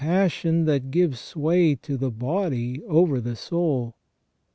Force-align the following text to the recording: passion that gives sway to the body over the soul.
passion 0.01 0.65
that 0.65 0.89
gives 0.89 1.19
sway 1.19 1.75
to 1.75 1.95
the 1.95 2.09
body 2.09 2.81
over 2.87 3.21
the 3.21 3.35
soul. 3.35 3.95